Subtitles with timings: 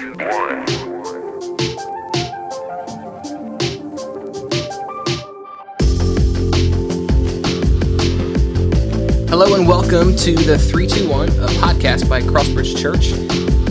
[0.00, 0.14] Hello
[9.54, 13.12] and welcome to the 321, a podcast by Crossbridge Church.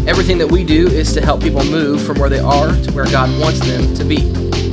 [0.07, 3.05] Everything that we do is to help people move from where they are to where
[3.05, 4.17] God wants them to be.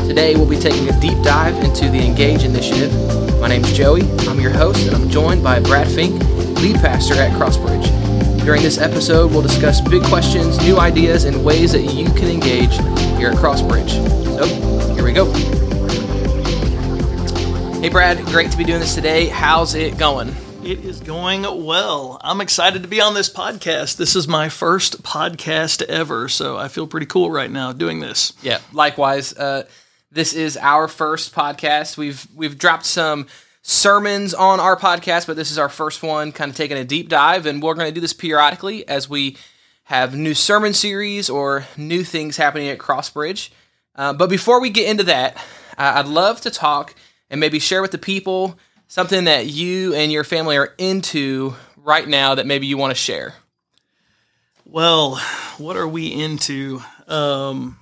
[0.06, 2.92] Today we'll be taking a deep dive into the Engage initiative.
[3.40, 6.22] My name's Joey, I'm your host, and I'm joined by Brad Fink,
[6.60, 8.05] lead pastor at Crossbridge.
[8.46, 12.74] During this episode, we'll discuss big questions, new ideas, and ways that you can engage
[13.18, 13.90] here at Crossbridge.
[14.38, 15.32] So, here we go.
[17.80, 19.26] Hey Brad, great to be doing this today.
[19.26, 20.32] How's it going?
[20.62, 22.20] It is going well.
[22.22, 23.96] I'm excited to be on this podcast.
[23.96, 28.32] This is my first podcast ever, so I feel pretty cool right now doing this.
[28.42, 29.36] Yeah, likewise.
[29.36, 29.64] Uh,
[30.12, 31.96] this is our first podcast.
[31.96, 33.26] We've we've dropped some
[33.68, 37.08] sermons on our podcast, but this is our first one, kind of taking a deep
[37.08, 39.36] dive, and we're going to do this periodically as we
[39.82, 43.50] have new sermon series or new things happening at Crossbridge.
[43.96, 45.36] Uh, but before we get into that,
[45.76, 46.94] uh, I'd love to talk
[47.28, 52.06] and maybe share with the people something that you and your family are into right
[52.06, 53.34] now that maybe you want to share.
[54.64, 55.16] Well,
[55.58, 56.82] what are we into?
[57.08, 57.78] Um,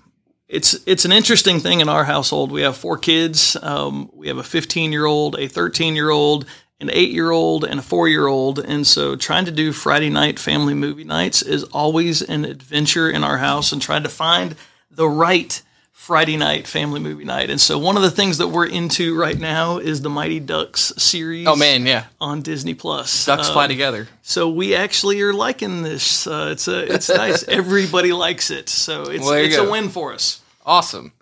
[0.55, 2.53] it's it's an interesting thing in our household.
[2.53, 3.57] We have four kids.
[3.63, 6.47] Um, we have a 15 year old, a 13 year old,
[6.81, 8.59] an eight year old, and a four year old.
[8.59, 13.25] And so, trying to do Friday night family movie nights is always an adventure in
[13.25, 14.57] our house, and trying to find
[14.91, 15.61] the right
[15.93, 17.49] Friday night family movie night.
[17.51, 20.93] And so, one of the things that we're into right now is the Mighty Ducks
[20.99, 21.47] series.
[21.49, 23.25] Oh man, yeah, on Disney Plus.
[23.27, 24.07] ducks Um, fly together.
[24.23, 26.27] so we actually are liking this.
[26.27, 27.43] Uh, it's a, it's nice.
[27.49, 29.67] Everybody likes it, so it's Well, it's go.
[29.67, 30.43] a win for us.
[30.65, 31.13] Awesome,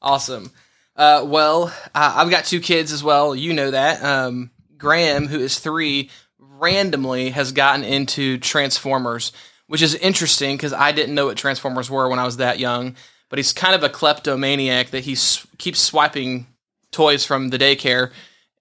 [0.00, 0.50] awesome.
[0.94, 3.34] Uh, well, uh, I've got two kids as well.
[3.34, 4.02] You know that.
[4.02, 9.32] Um, Graham, who is three, randomly has gotten into Transformers,
[9.66, 12.96] which is interesting because I didn't know what Transformers were when I was that young.
[13.30, 15.16] But he's kind of a kleptomaniac that he
[15.56, 16.46] keeps swiping
[16.90, 18.10] toys from the daycare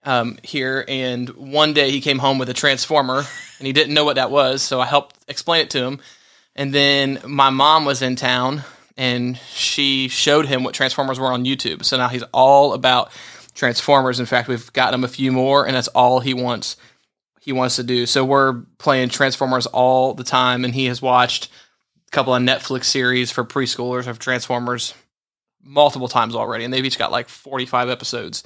[0.03, 0.86] um, here.
[0.87, 3.17] And one day he came home with a Transformer,
[3.58, 5.99] and he didn't know what that was, so I helped explain it to him.
[6.55, 8.64] And then my mom was in town
[8.97, 11.83] and she showed him what Transformers were on YouTube.
[11.85, 13.11] So now he's all about
[13.53, 14.19] Transformers.
[14.19, 16.77] In fact, we've gotten him a few more and that's all he wants
[17.39, 18.05] he wants to do.
[18.05, 21.49] So we're playing Transformers all the time and he has watched
[22.07, 24.93] a couple of Netflix series for preschoolers of Transformers
[25.63, 28.43] multiple times already and they've each got like 45 episodes.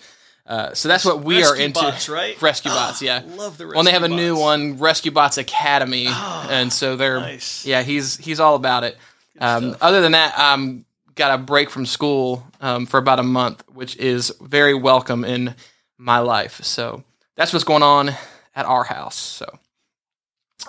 [0.48, 1.80] Uh, so that's what we are Rescue into.
[1.82, 2.40] Bots, right?
[2.40, 3.24] Rescue Bots, yeah.
[3.36, 3.66] Love the.
[3.66, 3.76] rescue.
[3.76, 7.66] Well, they have a Rescue new one, Rescue Bots Academy, and so they're nice.
[7.66, 8.96] yeah, he's he's all about it.
[9.40, 10.86] Um, other than that, um,
[11.16, 15.56] got a break from school um, for about a month, which is very welcome in
[15.98, 16.64] my life.
[16.64, 17.04] So
[17.36, 18.10] that's what's going on
[18.56, 19.16] at our house.
[19.16, 19.60] So,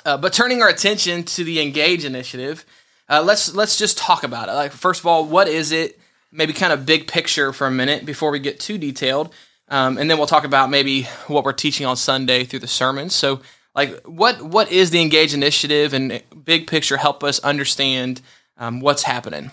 [0.05, 2.65] uh, but turning our attention to the Engage initiative,
[3.09, 4.53] uh, let's let's just talk about it.
[4.53, 5.99] Like first of all, what is it?
[6.32, 9.32] Maybe kind of big picture for a minute before we get too detailed,
[9.69, 13.15] um, and then we'll talk about maybe what we're teaching on Sunday through the sermons.
[13.15, 13.41] So,
[13.75, 18.21] like, what what is the Engage initiative, and big picture help us understand
[18.56, 19.50] um, what's happening.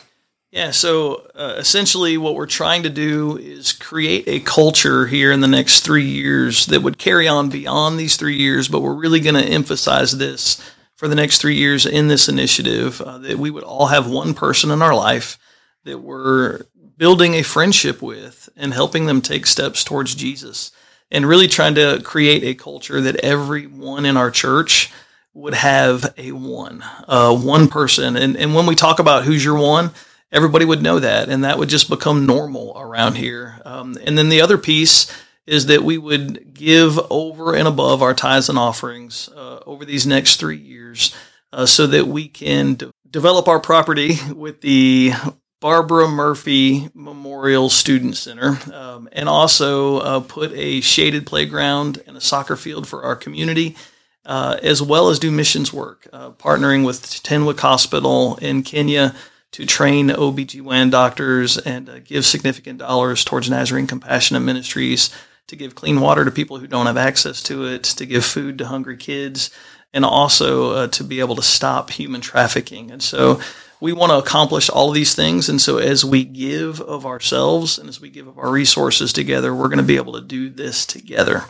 [0.52, 5.42] Yeah, so uh, essentially, what we're trying to do is create a culture here in
[5.42, 9.20] the next three years that would carry on beyond these three years, but we're really
[9.20, 10.62] going to emphasize this
[10.96, 14.36] for the next three years in this initiative uh, that we would all have one
[14.36, 15.40] person in our life
[15.86, 16.62] that we're
[16.98, 20.72] building a friendship with and helping them take steps towards Jesus
[21.10, 24.92] and really trying to create a culture that everyone in our church
[25.34, 28.16] would have a one, uh, one person.
[28.16, 29.92] And, and when we talk about who's your one,
[30.32, 33.60] everybody would know that, and that would just become normal around here.
[33.66, 35.12] Um, and then the other piece
[35.46, 40.08] is that we would give over and above our tithes and offerings uh, over these
[40.08, 41.16] next three years
[41.52, 45.12] uh, so that we can de- develop our property with the
[45.60, 52.22] Barbara Murphy Memorial Student Center, um, and also uh, put a shaded playground and a
[52.22, 53.78] soccer field for our community,
[54.26, 59.16] uh, as well as do missions work, uh, partnering with Tenwek Hospital in Kenya
[59.52, 65.10] to train OBGYN doctors and uh, give significant dollars towards Nazarene Compassionate Ministries
[65.48, 68.58] to give clean water to people who don't have access to it, to give food
[68.58, 69.52] to hungry kids,
[69.94, 72.90] and also uh, to be able to stop human trafficking.
[72.90, 73.40] And so
[73.80, 75.50] we want to accomplish all of these things.
[75.50, 79.54] And so as we give of ourselves and as we give of our resources together,
[79.54, 81.44] we're going to be able to do this together.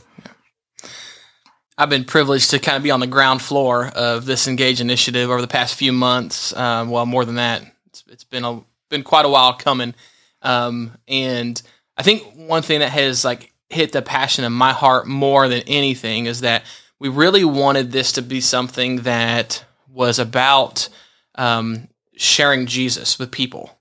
[1.77, 5.29] I've been privileged to kind of be on the ground floor of this Engage initiative
[5.29, 6.55] over the past few months.
[6.55, 9.95] Um, well, more than that, it's, it's been a been quite a while coming.
[10.43, 11.59] Um, and
[11.97, 15.63] I think one thing that has like hit the passion in my heart more than
[15.65, 16.63] anything is that
[16.99, 20.89] we really wanted this to be something that was about
[21.35, 23.77] um, sharing Jesus with people.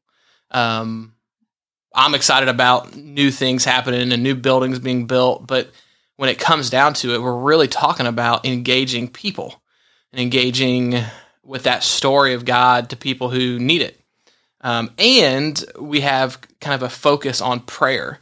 [0.51, 1.15] Um,
[1.95, 5.71] I'm excited about new things happening and new buildings being built, but
[6.17, 9.63] when it comes down to it, we're really talking about engaging people
[10.13, 10.97] and engaging
[11.45, 14.01] with that story of God to people who need it.
[14.61, 18.21] Um, and we have kind of a focus on prayer.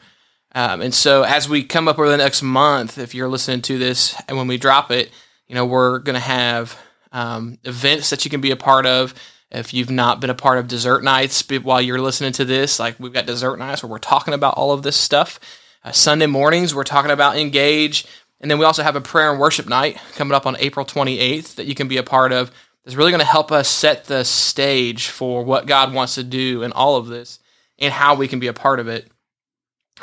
[0.52, 3.78] Um, and so as we come up over the next month, if you're listening to
[3.78, 5.10] this and when we drop it,
[5.46, 6.78] you know, we're going to have
[7.12, 9.14] um, events that you can be a part of.
[9.50, 12.98] If you've not been a part of dessert nights while you're listening to this, like
[13.00, 15.40] we've got dessert nights where we're talking about all of this stuff.
[15.82, 18.06] Uh, Sunday mornings, we're talking about engage.
[18.40, 21.56] And then we also have a prayer and worship night coming up on April 28th
[21.56, 22.50] that you can be a part of.
[22.84, 26.62] That's really going to help us set the stage for what God wants to do
[26.62, 27.38] in all of this
[27.78, 29.10] and how we can be a part of it.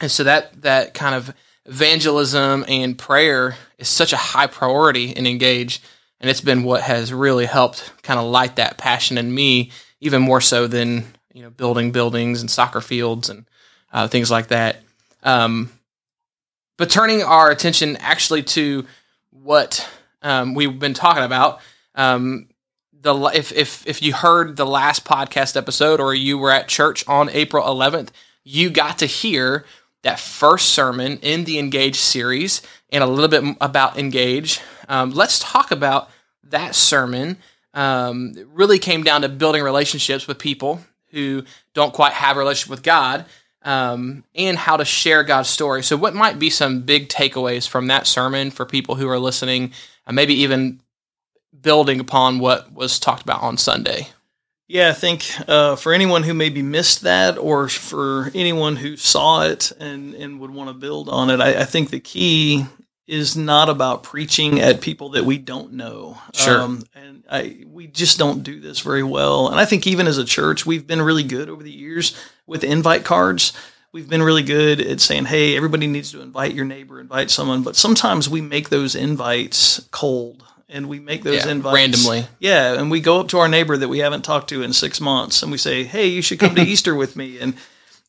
[0.01, 1.33] And so that that kind of
[1.65, 5.81] evangelism and prayer is such a high priority in Engage,
[6.19, 10.21] and it's been what has really helped kind of light that passion in me, even
[10.21, 13.45] more so than you know building buildings and soccer fields and
[13.91, 14.77] uh, things like that.
[15.23, 15.71] Um,
[16.77, 18.85] but turning our attention actually to
[19.31, 19.87] what
[20.21, 21.59] um, we've been talking about.
[21.95, 22.49] Um,
[22.93, 27.07] the if if if you heard the last podcast episode or you were at church
[27.07, 28.09] on April 11th,
[28.43, 29.65] you got to hear
[30.03, 32.61] that first sermon in the Engage series
[32.91, 34.61] and a little bit about Engage.
[34.87, 36.09] Um, let's talk about
[36.43, 37.37] that sermon.
[37.73, 40.81] Um, really came down to building relationships with people
[41.11, 41.43] who
[41.73, 43.25] don't quite have a relationship with God
[43.67, 45.83] um, and how to share God's story.
[45.83, 49.73] So, what might be some big takeaways from that sermon for people who are listening,
[50.07, 50.79] uh, maybe even
[51.59, 54.07] building upon what was talked about on Sunday?
[54.69, 59.43] Yeah, I think uh, for anyone who maybe missed that, or for anyone who saw
[59.43, 62.65] it and, and would want to build on it, I, I think the key
[63.05, 66.17] is not about preaching at people that we don't know.
[66.33, 66.61] Sure.
[66.61, 69.47] Um, and I, we just don't do this very well.
[69.47, 72.17] And I think even as a church, we've been really good over the years
[72.47, 73.53] with invite cards.
[73.91, 77.63] We've been really good at saying, hey, everybody needs to invite your neighbor, invite someone.
[77.63, 82.25] But sometimes we make those invites cold and we make those yeah, invites randomly.
[82.39, 84.99] Yeah, and we go up to our neighbor that we haven't talked to in six
[84.99, 87.55] months, and we say, "Hey, you should come to Easter with me," and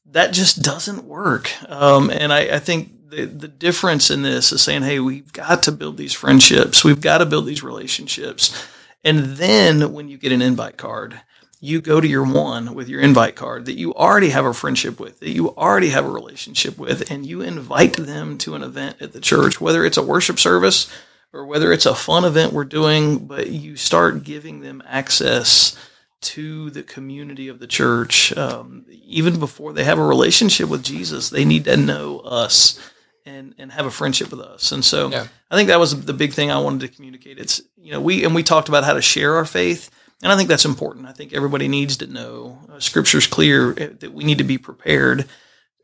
[0.06, 1.50] that just doesn't work.
[1.70, 5.62] Um, and I, I think the the difference in this is saying, "Hey, we've got
[5.64, 6.85] to build these friendships.
[6.85, 8.67] We've got to build these relationships."
[9.05, 11.20] And then when you get an invite card,
[11.60, 15.00] you go to your one with your invite card that you already have a friendship
[15.00, 18.96] with, that you already have a relationship with, and you invite them to an event
[19.00, 20.90] at the church, whether it's a worship service
[21.32, 25.76] or whether it's a fun event we're doing, but you start giving them access
[26.20, 28.37] to the community of the church.
[28.37, 32.78] Um, even before they have a relationship with Jesus, they need to know us
[33.26, 34.72] and, and have a friendship with us.
[34.72, 35.26] And so yeah.
[35.50, 37.38] I think that was the big thing I wanted to communicate.
[37.38, 39.90] It's, you know, we, and we talked about how to share our faith.
[40.23, 41.06] And I think that's important.
[41.06, 44.59] I think everybody needs to know uh, scripture's clear uh, that we need to be
[44.59, 45.26] prepared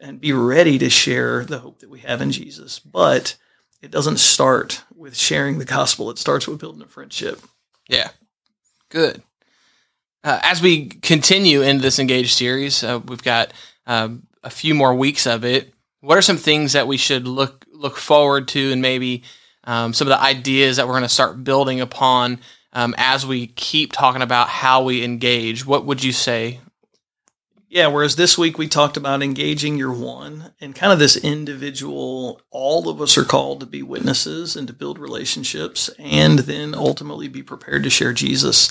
[0.01, 2.79] and be ready to share the hope that we have in Jesus.
[2.79, 3.37] But
[3.81, 6.11] it doesn't start with sharing the gospel.
[6.11, 7.41] It starts with building a friendship.
[7.89, 8.11] Yeah.
[8.89, 9.23] Good.
[10.25, 13.53] Uh, as we continue into this engaged series, uh, we've got
[13.87, 15.73] um, a few more weeks of it.
[16.01, 19.23] What are some things that we should look look forward to, and maybe
[19.65, 22.41] um, some of the ideas that we're going to start building upon
[22.75, 25.65] um, as we keep talking about how we engage?
[25.65, 26.61] What would you say
[27.75, 32.41] yeah, whereas this week we talked about engaging your one and kind of this individual,
[32.53, 37.27] all of us are called to be witnesses and to build relationships and then ultimately
[37.27, 38.71] be prepared to share Jesus.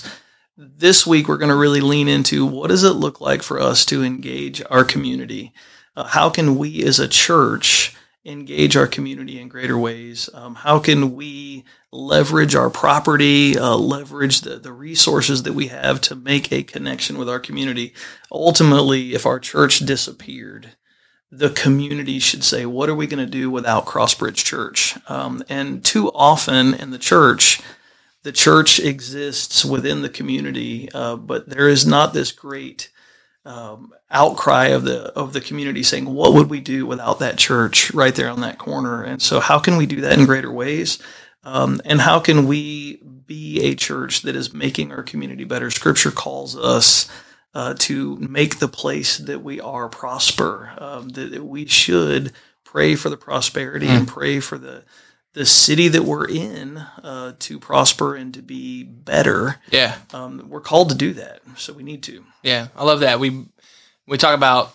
[0.56, 3.84] This week we're going to really lean into what does it look like for us
[3.84, 5.52] to engage our community?
[5.94, 10.30] Uh, how can we as a church engage our community in greater ways?
[10.32, 16.00] Um, how can we leverage our property, uh, leverage the, the resources that we have
[16.02, 17.94] to make a connection with our community?
[18.32, 20.72] Ultimately, if our church disappeared,
[21.30, 24.96] the community should say, What are we going to do without Crossbridge Church?
[25.08, 27.60] Um, and too often in the church,
[28.22, 32.90] the church exists within the community, uh, but there is not this great
[33.44, 37.92] um, outcry of the of the community saying, "What would we do without that church
[37.92, 40.98] right there on that corner?" And so, how can we do that in greater ways?
[41.44, 45.70] Um, and how can we be a church that is making our community better?
[45.70, 47.08] Scripture calls us
[47.54, 50.72] uh, to make the place that we are prosper.
[50.78, 52.32] Um, that, that, we should
[52.64, 53.98] pray for the prosperity mm.
[53.98, 54.84] and pray for the
[55.34, 59.60] the city that we're in uh, to prosper and to be better.
[59.70, 62.24] Yeah, um, we're called to do that, so we need to.
[62.42, 63.20] Yeah, I love that.
[63.20, 63.44] We
[64.06, 64.74] we talk about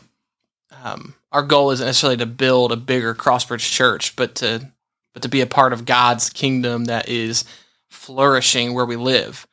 [0.84, 4.70] um, our goal isn't necessarily to build a bigger Crossbridge church, but to
[5.13, 7.46] but to be a part of God's kingdom that is
[7.89, 9.48] flourishing where we live.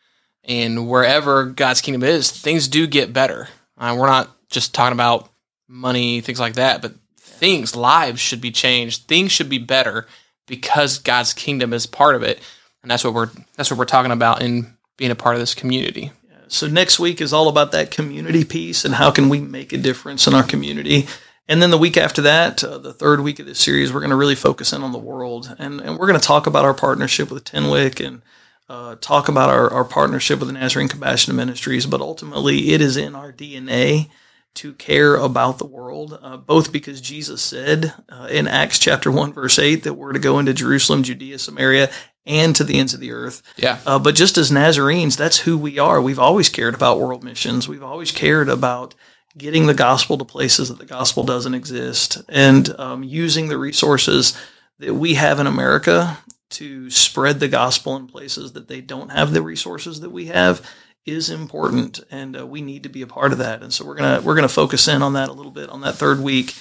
[0.45, 3.49] And wherever God's kingdom is, things do get better.
[3.77, 5.29] Uh, we're not just talking about
[5.67, 9.09] money, things like that, but things, lives should be changed.
[9.09, 10.07] Things should be better
[10.47, 12.41] because God's kingdom is part of it.
[12.83, 15.55] And that's what we're that's what we're talking about in being a part of this
[15.55, 16.13] community.
[16.49, 19.79] So next week is all about that community piece and how can we make a
[19.79, 21.09] difference in our community.
[21.49, 24.11] And then the week after that, uh, the third week of this series, we're going
[24.11, 25.55] to really focus in on the world.
[25.59, 28.23] And, and we're going to talk about our partnership with Tenwek and
[28.69, 31.87] uh, talk about our, our partnership with the Nazarene Compassion Ministries.
[31.87, 34.09] But ultimately, it is in our DNA
[34.57, 39.33] to care about the world, uh, both because Jesus said uh, in Acts chapter 1,
[39.33, 41.91] verse 8, that we're to go into Jerusalem, Judea, Samaria,
[42.25, 43.43] and to the ends of the earth.
[43.57, 43.79] Yeah.
[43.87, 46.01] Uh, but just as Nazarenes, that's who we are.
[46.01, 47.69] We've always cared about world missions.
[47.69, 48.95] We've always cared about
[49.39, 54.37] getting the gospel to places that the gospel doesn't exist and um, using the resources
[54.79, 59.33] that we have in America to spread the gospel in places that they don't have
[59.33, 60.67] the resources that we have
[61.07, 63.63] is important and uh, we need to be a part of that.
[63.63, 65.95] And so we're gonna we're gonna focus in on that a little bit on that
[65.95, 66.55] third week.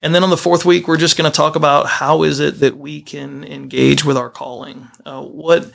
[0.00, 2.58] And then on the fourth week we're just going to talk about how is it
[2.58, 4.88] that we can engage with our calling.
[5.06, 5.70] Uh, what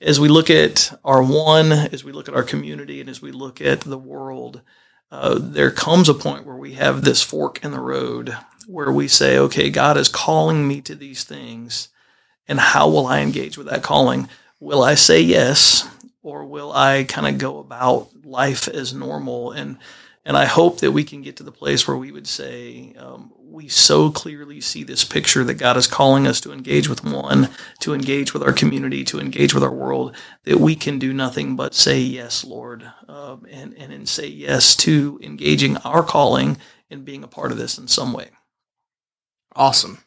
[0.00, 3.32] as we look at our one as we look at our community and as we
[3.32, 4.62] look at the world
[5.10, 8.36] uh, there comes a point where we have this fork in the road
[8.66, 11.88] where we say, okay, God is calling me to these things,
[12.48, 14.28] and how will I engage with that calling?
[14.58, 15.88] Will I say yes,
[16.26, 19.52] or will I kind of go about life as normal?
[19.52, 19.78] And
[20.24, 23.32] and I hope that we can get to the place where we would say, um,
[23.38, 27.48] we so clearly see this picture that God is calling us to engage with one,
[27.78, 31.54] to engage with our community, to engage with our world, that we can do nothing
[31.54, 36.56] but say yes, Lord, um, and, and, and say yes to engaging our calling
[36.90, 38.30] and being a part of this in some way.
[39.54, 39.98] Awesome.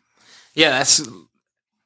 [0.54, 1.02] Yeah, that's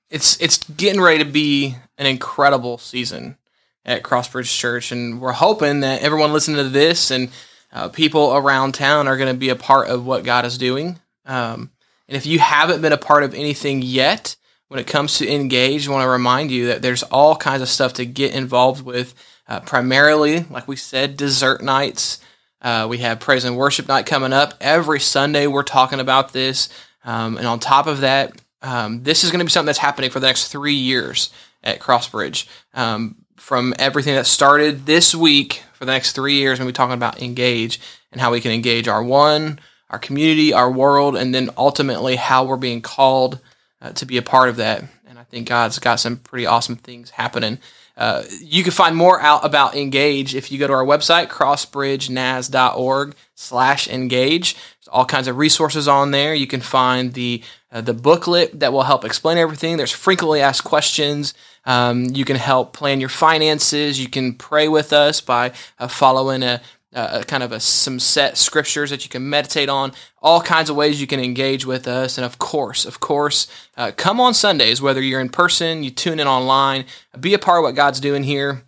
[0.10, 3.38] it's it's getting ready to be an incredible season
[3.86, 7.30] at Crossbridge Church, and we're hoping that everyone listening to this and
[7.72, 11.00] uh, people around town are going to be a part of what God is doing.
[11.26, 11.72] Um,
[12.08, 14.36] and if you haven't been a part of anything yet,
[14.68, 17.70] when it comes to engage, I want to remind you that there's all kinds of
[17.70, 19.14] stuff to get involved with.
[19.48, 22.22] Uh, primarily, like we said, dessert nights.
[22.62, 25.48] Uh, we have praise and worship night coming up every Sunday.
[25.48, 26.70] We're talking about this,
[27.04, 30.10] um, and on top of that, um, this is going to be something that's happening
[30.10, 31.30] for the next three years
[31.62, 32.48] at Crossbridge.
[32.74, 36.94] Um, from everything that started this week for the next three years, we'll be talking
[36.94, 37.80] about engage
[38.12, 39.60] and how we can engage our one,
[39.90, 43.40] our community, our world, and then ultimately how we're being called
[43.82, 44.84] uh, to be a part of that.
[45.08, 47.60] And I think God's got some pretty awesome things happening.
[47.96, 53.16] Uh, you can find more out about Engage if you go to our website, crossbridgenaz.org
[53.36, 54.56] slash engage.
[54.56, 56.34] There's all kinds of resources on there.
[56.34, 59.78] You can find the uh, the booklet that will help explain everything.
[59.78, 61.34] There's frequently asked questions.
[61.66, 64.00] Um, you can help plan your finances.
[64.00, 66.62] You can pray with us by uh, following a,
[66.94, 70.76] uh, kind of a, some set scriptures that you can meditate on, all kinds of
[70.76, 72.20] ways you can engage with us.
[72.20, 76.20] And of course, of course, uh, come on Sundays, whether you're in person, you tune
[76.20, 76.86] in online,
[77.20, 78.64] be a part of what God's doing here.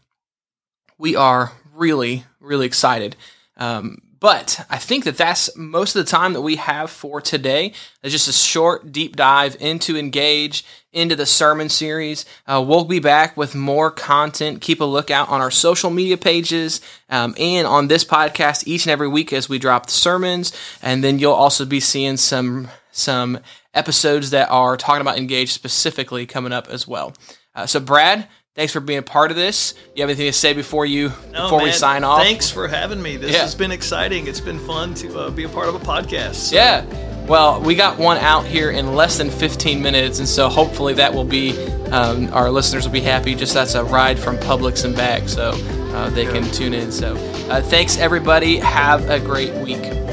[0.98, 3.16] We are really, really excited.
[3.58, 7.74] Um, but I think that that's most of the time that we have for today.
[8.02, 12.26] It's just a short, deep dive into Engage, into the sermon series.
[12.48, 14.62] Uh, we'll be back with more content.
[14.62, 18.92] Keep a lookout on our social media pages um, and on this podcast each and
[18.92, 20.52] every week as we drop the sermons.
[20.82, 23.38] And then you'll also be seeing some some
[23.76, 27.14] episodes that are talking about Engage specifically coming up as well.
[27.54, 29.74] Uh, so, Brad, Thanks for being a part of this.
[29.96, 31.68] You have anything to say before you no, before man.
[31.68, 32.22] we sign off?
[32.22, 33.18] Thanks for having me.
[33.18, 33.42] This yeah.
[33.42, 34.28] has been exciting.
[34.28, 36.36] It's been fun to uh, be a part of a podcast.
[36.36, 36.56] So.
[36.56, 36.86] Yeah.
[37.28, 41.14] Well, we got one out here in less than 15 minutes, and so hopefully that
[41.14, 41.52] will be
[41.88, 43.36] um, our listeners will be happy.
[43.36, 45.52] Just that's a ride from Publix and back, so
[45.94, 46.32] uh, they yeah.
[46.32, 46.94] can tune in.
[46.94, 47.16] So,
[47.50, 48.58] uh, thanks everybody.
[48.58, 50.05] Have a great week.